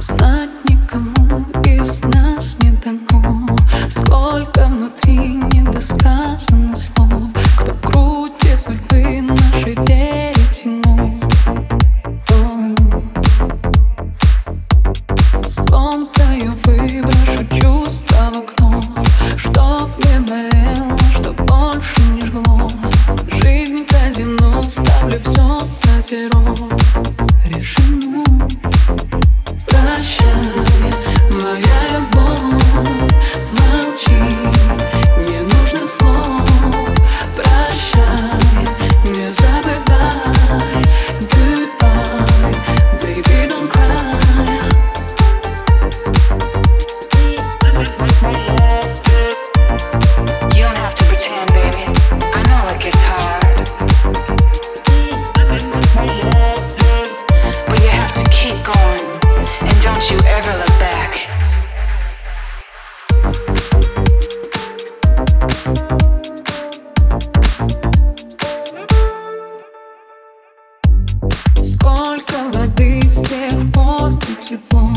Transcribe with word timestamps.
Знать 0.00 0.50
никому 0.68 1.46
из 1.64 2.02
нас 2.02 2.56
не 2.60 2.72
дано. 2.72 3.55
te 74.46 74.54
é 74.54 74.58
bom. 74.70 74.95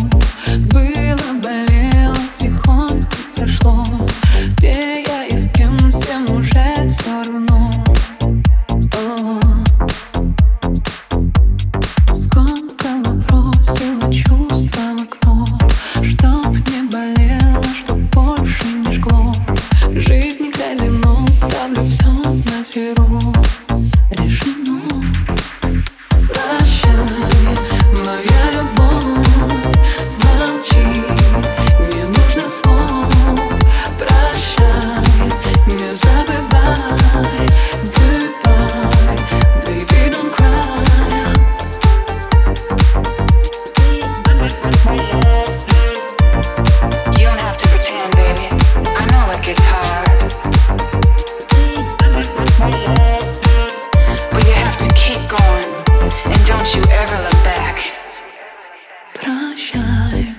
прощай, 59.60 60.36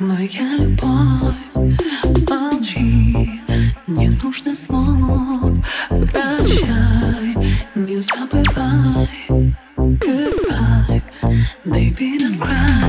моя 0.00 0.56
любовь. 0.56 1.36
Молчи, 2.28 3.40
не 3.86 4.08
нужно 4.08 4.54
слов. 4.54 5.52
Прощай, 5.88 7.36
не 7.74 8.00
забывай. 8.00 9.08
Goodbye, 9.76 11.02
baby, 11.64 12.18
don't 12.18 12.38
cry. 12.38 12.83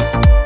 you 0.00 0.37